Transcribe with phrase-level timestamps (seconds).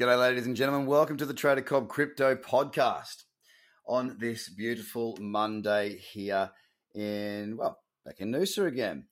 [0.00, 0.86] G'day, ladies and gentlemen.
[0.86, 3.24] Welcome to the Trader Cobb Crypto Podcast
[3.86, 6.50] on this beautiful Monday here
[6.94, 9.04] in, well, back in Noosa again.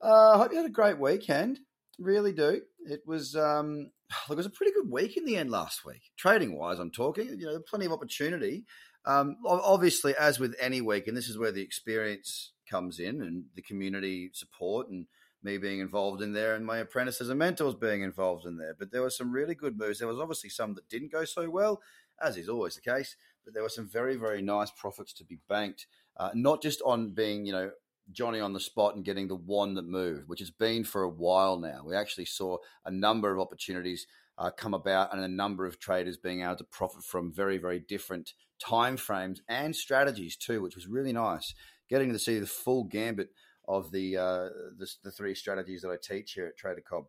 [0.00, 1.58] I uh, hope you had a great weekend.
[1.98, 2.62] Really do.
[2.86, 3.90] It was, um,
[4.26, 6.00] look, it was a pretty good week in the end last week.
[6.16, 8.64] Trading wise, I'm talking, you know, plenty of opportunity.
[9.04, 13.44] Um, obviously, as with any week, and this is where the experience comes in and
[13.54, 15.08] the community support and
[15.42, 18.74] me being involved in there and my apprentices and mentors being involved in there.
[18.78, 19.98] But there were some really good moves.
[19.98, 21.80] There was obviously some that didn't go so well,
[22.20, 23.16] as is always the case.
[23.44, 25.86] But there were some very, very nice profits to be banked,
[26.16, 27.70] uh, not just on being, you know,
[28.10, 31.08] Johnny on the spot and getting the one that moved, which has been for a
[31.08, 31.82] while now.
[31.84, 34.06] We actually saw a number of opportunities
[34.38, 37.78] uh, come about and a number of traders being able to profit from very, very
[37.78, 41.54] different time frames and strategies too, which was really nice.
[41.88, 43.30] Getting to see the full gambit
[43.72, 47.06] of the, uh, the, the three strategies that I teach here at Trader Cobb.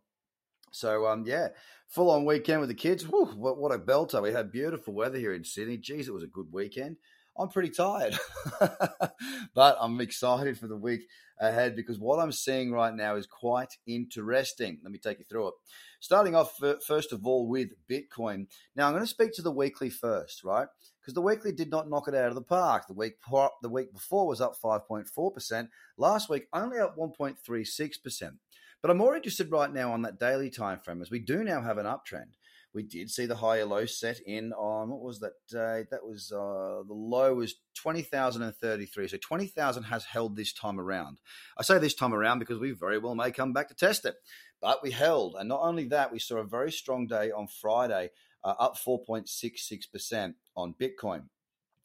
[0.72, 1.48] So um, yeah,
[1.86, 3.04] full on weekend with the kids.
[3.04, 4.20] Whew, what, what a belter!
[4.20, 5.76] We had beautiful weather here in Sydney.
[5.76, 6.96] Geez, it was a good weekend.
[7.38, 8.18] I'm pretty tired,
[9.54, 11.02] but I'm excited for the week
[11.40, 14.78] ahead because what I'm seeing right now is quite interesting.
[14.82, 15.54] Let me take you through it.
[16.00, 18.46] Starting off, first of all, with Bitcoin.
[18.76, 20.68] Now, I'm going to speak to the weekly first, right?
[21.00, 22.86] Because the weekly did not knock it out of the park.
[22.86, 23.14] The week
[23.62, 25.68] the week before was up 5.4%.
[25.96, 28.38] Last week, only up 1.36%.
[28.84, 31.62] But I'm more interested right now on that daily time frame as we do now
[31.62, 32.34] have an uptrend
[32.74, 35.84] we did see the higher low set in on what was that day?
[35.90, 39.06] That was uh, the low was twenty thousand and thirty three.
[39.06, 41.20] So twenty thousand has held this time around.
[41.56, 44.16] I say this time around because we very well may come back to test it,
[44.60, 48.10] but we held, and not only that, we saw a very strong day on Friday,
[48.42, 51.28] uh, up four point six six percent on Bitcoin.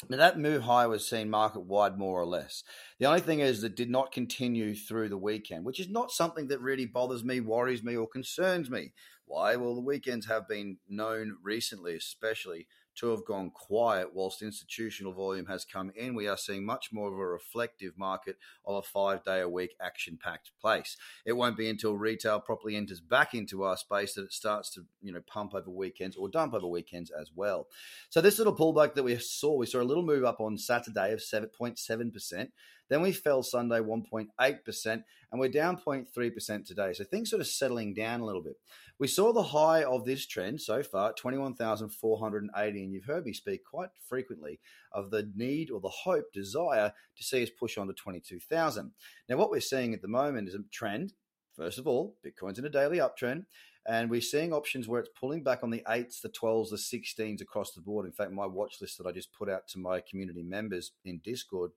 [0.08, 2.64] Now that move higher was seen market wide more or less.
[3.00, 6.47] The only thing is that did not continue through the weekend, which is not something
[6.47, 8.94] that really bothers me, worries me, or concerns me.
[9.25, 9.58] Why?
[9.58, 15.45] Well, the weekends have been known recently, especially to have gone quiet whilst institutional volume
[15.45, 16.16] has come in.
[16.16, 19.76] We are seeing much more of a reflective market of a five day a week
[19.82, 20.98] action packed place.
[21.26, 24.86] It won't be until retail properly enters back into our space that it starts to,
[25.02, 27.67] you know, pump over weekends or dump over weekends as well.
[28.10, 31.14] So this little pullback that we saw, we saw a little move up on Saturday
[31.14, 32.50] of 7.7%.
[32.89, 36.94] Then we fell Sunday 1.8%, and we're down 0.3% today.
[36.94, 38.58] So things sort of settling down a little bit.
[38.98, 43.61] We saw the high of this trend so far, 21,480, and you've heard me speak
[43.64, 44.60] quite frequently
[44.92, 48.92] of the need or the hope, desire to see us push on to 22,000.
[49.30, 51.14] Now, what we're seeing at the moment is a trend.
[51.56, 53.45] First of all, Bitcoin's in a daily uptrend.
[53.88, 57.42] And we're seeing options where it's pulling back on the eights, the 12s, the 16s
[57.42, 58.06] across the board.
[58.06, 61.21] In fact, my watch list that I just put out to my community members in
[61.23, 61.71] Discord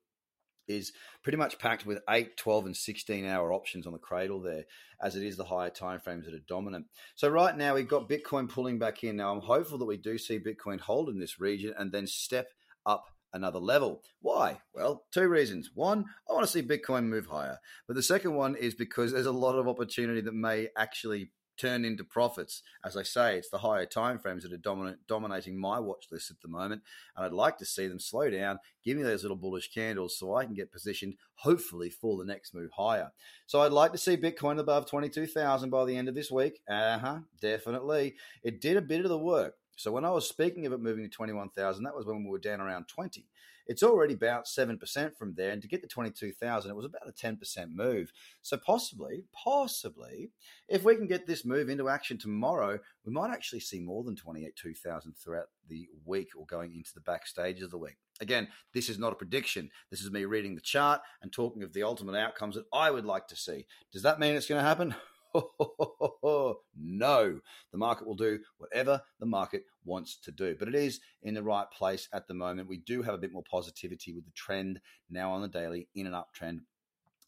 [0.77, 4.65] is pretty much packed with 8, 12, and 16 hour options on the cradle there,
[5.03, 6.87] as it is the higher time frames that are dominant.
[7.15, 9.17] So right now we've got Bitcoin pulling back in.
[9.17, 12.49] Now I'm hopeful that we do see Bitcoin hold in this region and then step
[12.87, 14.03] up another level.
[14.21, 14.61] Why?
[14.75, 15.71] Well, two reasons.
[15.75, 17.59] One, I want to see Bitcoin move higher.
[17.87, 21.85] But the second one is because there's a lot of opportunity that may actually turn
[21.85, 22.63] into profits.
[22.85, 26.31] As I say, it's the higher time frames that are dominant, dominating my watch list
[26.31, 26.83] at the moment,
[27.17, 30.35] and I'd like to see them slow down, give me those little bullish candles, so
[30.35, 33.13] I can get positioned, hopefully, for the next move higher.
[33.47, 36.31] So I'd like to see Bitcoin above twenty two thousand by the end of this
[36.31, 36.61] week.
[36.69, 38.15] Uh huh, definitely.
[38.43, 39.55] It did a bit of the work.
[39.83, 42.23] So when I was speaking of it moving to twenty one thousand, that was when
[42.23, 43.27] we were down around twenty.
[43.67, 45.51] It's already about 7% from there.
[45.51, 47.39] And to get to 22,000, it was about a 10%
[47.73, 48.13] move.
[48.43, 50.31] So possibly, possibly,
[50.69, 54.17] if we can get this move into action tomorrow, we might actually see more than
[54.17, 57.99] 28,000 throughout the week or going into the back stages of the week.
[58.21, 59.71] Again, this is not a prediction.
[59.93, 63.07] This is me reading the chart and talking of the ultimate outcomes that I would
[63.07, 63.67] like to see.
[63.93, 64.97] Does that mean it's going to happen?
[66.77, 70.57] no, the market will do whatever the market wants to do.
[70.59, 72.69] But it is in the right place at the moment.
[72.69, 76.07] We do have a bit more positivity with the trend now on the daily in
[76.07, 76.61] an uptrend.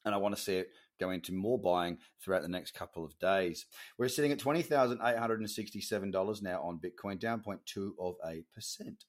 [0.04, 0.68] And I want to see it
[1.00, 3.66] go into more buying throughout the next couple of days.
[3.98, 9.04] We're sitting at $20,867 now on Bitcoin, down 0.2 of a percent.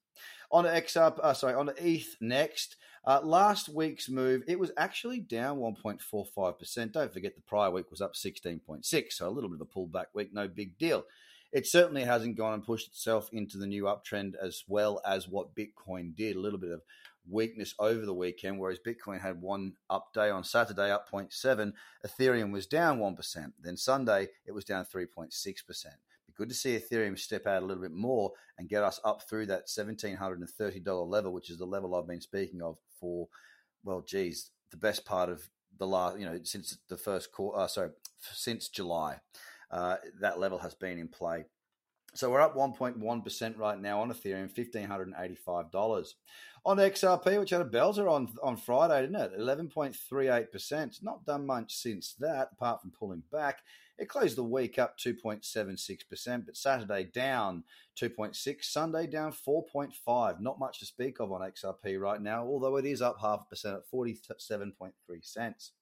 [0.51, 2.77] On XRP, uh, sorry, on ETH next.
[3.05, 6.91] Uh, last week's move, it was actually down 1.45%.
[6.91, 10.07] Don't forget the prior week was up 16.6, so a little bit of a pullback
[10.15, 11.03] week, no big deal.
[11.51, 15.55] It certainly hasn't gone and pushed itself into the new uptrend as well as what
[15.55, 16.35] Bitcoin did.
[16.35, 16.81] A little bit of
[17.29, 21.73] weakness over the weekend, whereas Bitcoin had one up day on Saturday, up 0.7.
[22.05, 23.53] Ethereum was down 1%.
[23.61, 25.85] Then Sunday, it was down 3.6%
[26.35, 29.47] good to see Ethereum step out a little bit more and get us up through
[29.47, 33.27] that $1,730 level, which is the level I've been speaking of for,
[33.83, 35.47] well, geez, the best part of
[35.77, 37.89] the last, you know, since the first quarter, uh, sorry,
[38.19, 39.19] since July.
[39.71, 41.45] Uh, that level has been in play.
[42.15, 46.13] So we're up 1.1% right now on Ethereum, $1,585.
[46.65, 49.37] On XRP, which had a belter on, on Friday, didn't it?
[49.37, 51.03] 11.38%.
[51.03, 53.63] Not done much since that, apart from pulling back.
[53.97, 57.65] It closed the week up 2.76%, but Saturday down
[58.01, 60.39] 2.6, Sunday down 4.5.
[60.39, 63.49] Not much to speak of on XRP right now, although it is up half a
[63.49, 64.91] percent at 47.3
[65.21, 65.73] cents.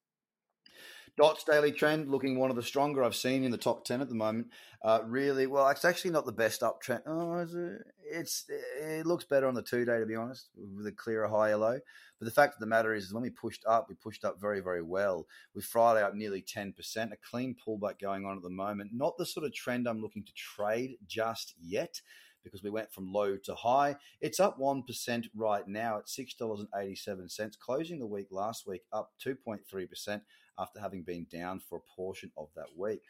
[1.16, 4.10] Dots daily trend looking one of the stronger I've seen in the top 10 at
[4.10, 4.48] the moment.
[4.84, 7.02] Uh, really, well, it's actually not the best uptrend.
[7.06, 7.82] Oh, it?
[8.12, 8.46] it's
[8.82, 11.80] it looks better on the two day, to be honest, with a clearer higher low.
[12.20, 14.60] But the fact of the matter is, when we pushed up, we pushed up very,
[14.60, 15.28] very well.
[15.54, 16.74] With Friday up nearly 10%,
[17.12, 18.92] a clean pullback going on at the moment.
[18.94, 22.02] Not the sort of trend I'm looking to trade just yet
[22.44, 23.96] because we went from low to high.
[24.22, 30.22] It's up 1% right now at $6.87, closing the week last week up 2.3%
[30.58, 33.04] after having been down for a portion of that week.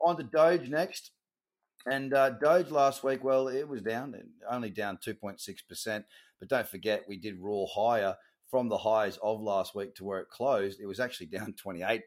[0.00, 1.10] On to Doge next.
[1.86, 4.14] And uh, Doge last week, well, it was down,
[4.50, 6.04] only down 2.6%.
[6.38, 8.16] But don't forget, we did roll higher
[8.50, 10.80] from the highs of last week to where it closed.
[10.80, 12.02] It was actually down 28%.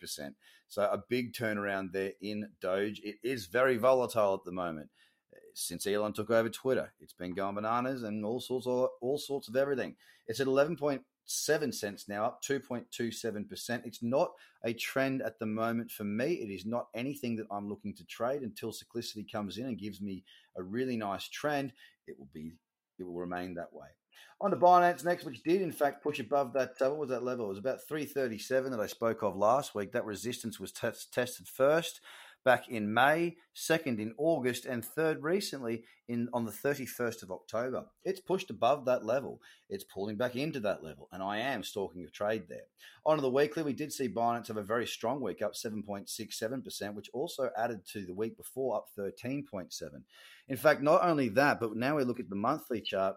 [0.68, 3.02] So a big turnaround there in Doge.
[3.04, 4.90] It is very volatile at the moment.
[5.54, 9.48] Since Elon took over Twitter, it's been going bananas and all sorts of all sorts
[9.48, 9.96] of everything.
[10.28, 11.72] It's at eleven point seven
[12.08, 13.86] now, up 2.27%.
[13.86, 14.32] It's not
[14.64, 16.34] a trend at the moment for me.
[16.34, 20.02] It is not anything that I'm looking to trade until cyclicity comes in and gives
[20.02, 20.24] me
[20.58, 21.74] a really nice trend.
[22.08, 22.54] It will be,
[23.00, 23.88] it will remain that way.
[24.42, 26.74] On to Binance next, which did in fact push above that.
[26.82, 27.46] Uh, what was that level?
[27.46, 29.92] It was about 337 that I spoke of last week.
[29.92, 32.02] That resistance was t- tested first
[32.44, 37.86] back in May, second in August, and third recently in on the 31st of October.
[38.04, 39.40] It's pushed above that level.
[39.70, 42.66] It's pulling back into that level, and I am stalking a trade there.
[43.06, 47.10] On the weekly, we did see Binance have a very strong week, up 7.67%, which
[47.14, 50.04] also added to the week before, up 13.7.
[50.50, 53.16] In fact, not only that, but now we look at the monthly chart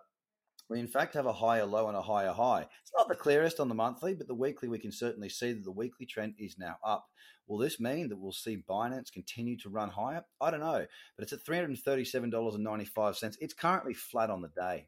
[0.68, 2.62] we in fact have a higher low and a higher high.
[2.82, 5.64] It's not the clearest on the monthly, but the weekly we can certainly see that
[5.64, 7.06] the weekly trend is now up.
[7.46, 10.24] Will this mean that we'll see Binance continue to run higher?
[10.40, 13.36] I don't know, but it's at $337.95.
[13.40, 14.86] It's currently flat on the day.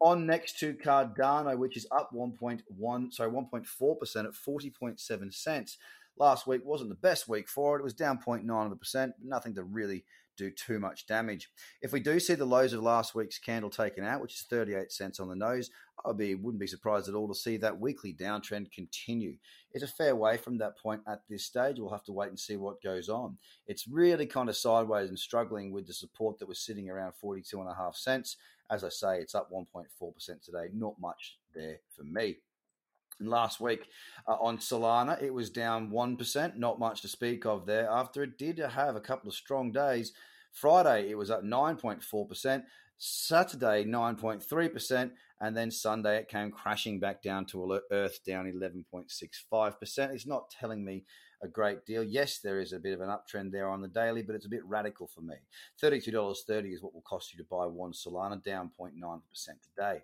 [0.00, 5.78] On next to Cardano, which is up 1.1, sorry, 1.4% at 40.7 cents.
[6.18, 7.80] Last week wasn't the best week for it.
[7.80, 10.04] It was down 0.9%, but nothing to really
[10.36, 11.50] do too much damage.
[11.82, 14.92] If we do see the lows of last week's candle taken out, which is 38
[14.92, 15.70] cents on the nose,
[16.04, 19.36] I be, wouldn't be surprised at all to see that weekly downtrend continue.
[19.72, 21.78] It's a fair way from that point at this stage.
[21.78, 23.38] We'll have to wait and see what goes on.
[23.66, 27.60] It's really kind of sideways and struggling with the support that was sitting around 42
[27.60, 28.36] and a half cents.
[28.70, 30.68] As I say, it's up 1.4% today.
[30.72, 32.38] Not much there for me.
[33.20, 33.88] Last week
[34.28, 38.38] uh, on Solana, it was down 1%, not much to speak of there, after it
[38.38, 40.12] did have a couple of strong days.
[40.52, 42.62] Friday, it was up 9.4%,
[42.98, 50.14] Saturday, 9.3%, and then Sunday, it came crashing back down to earth, down 11.65%.
[50.14, 51.04] It's not telling me
[51.44, 52.02] a great deal.
[52.02, 54.50] Yes, there is a bit of an uptrend there on the daily, but it's a
[54.50, 55.36] bit radical for me.
[55.82, 59.20] $32.30 is what will cost you to buy one Solana, down 0.9%
[59.62, 60.02] today.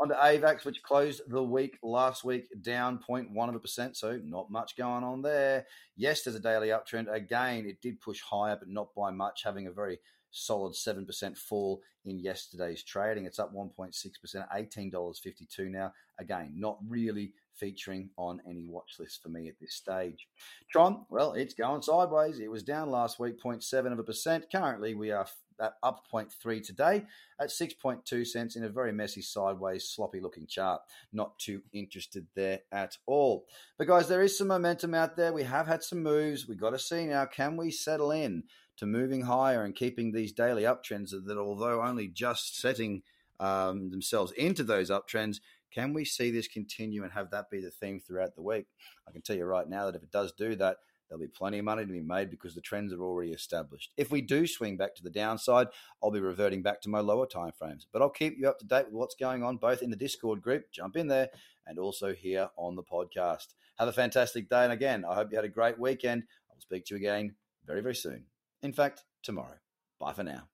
[0.00, 5.04] On to AVAX, which closed the week last week down 0.1%, so not much going
[5.04, 5.66] on there.
[5.96, 7.12] Yes, there's a daily uptrend.
[7.12, 9.98] Again, it did push higher, but not by much, having a very
[10.30, 13.26] solid 7% fall in yesterday's trading.
[13.26, 15.92] It's up 1.6%, $18.52 now.
[16.18, 20.28] Again, not really featuring on any watch list for me at this stage.
[20.70, 22.38] Tron, well, it's going sideways.
[22.38, 24.46] It was down last week, 0.7 of a percent.
[24.50, 25.26] Currently, we are
[25.58, 27.04] that up 0.3 today
[27.40, 30.80] at 6.2 cents in a very messy sideways sloppy looking chart.
[31.12, 33.46] Not too interested there at all.
[33.76, 35.32] But guys there is some momentum out there.
[35.32, 36.48] We have had some moves.
[36.48, 38.44] We've got to see now can we settle in
[38.76, 43.02] to moving higher and keeping these daily uptrends that although only just setting
[43.40, 45.38] um, themselves into those uptrends
[45.70, 48.66] can we see this continue and have that be the theme throughout the week?
[49.06, 51.58] I can tell you right now that if it does do that, there'll be plenty
[51.58, 53.92] of money to be made because the trends are already established.
[53.96, 55.68] If we do swing back to the downside,
[56.02, 57.86] I'll be reverting back to my lower time frames.
[57.92, 60.42] But I'll keep you up to date with what's going on both in the Discord
[60.42, 61.28] group, jump in there,
[61.66, 63.54] and also here on the podcast.
[63.78, 64.64] Have a fantastic day.
[64.64, 66.24] And again, I hope you had a great weekend.
[66.50, 67.34] I'll speak to you again
[67.66, 68.24] very, very soon.
[68.62, 69.58] In fact, tomorrow.
[70.00, 70.48] Bye for now.